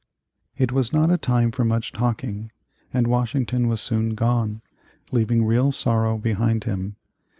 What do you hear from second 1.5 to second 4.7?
for much talking, and Washington was soon gone,